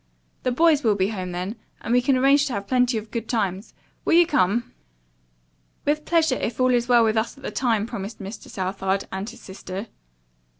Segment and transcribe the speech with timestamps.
[0.41, 3.29] The boys will be home, then, and we can arrange to have plenty of good
[3.29, 3.75] times.
[4.03, 4.73] Will you come?"
[5.85, 8.49] "With pleasure if all is well with us at that time," promised Mr.
[8.49, 9.89] Southard, and his sister.